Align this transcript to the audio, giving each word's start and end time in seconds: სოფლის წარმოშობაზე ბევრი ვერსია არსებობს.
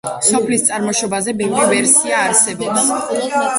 სოფლის 0.27 0.63
წარმოშობაზე 0.69 1.35
ბევრი 1.43 1.69
ვერსია 1.75 2.25
არსებობს. 2.25 2.93